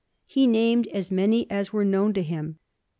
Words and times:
He 0.25 0.47
named 0.47 0.87
as 0.87 1.11
many 1.11 1.45
as 1.51 1.71
were 1.71 1.85
known 1.85 2.13
to 2.15 2.23
him. 2.23 2.57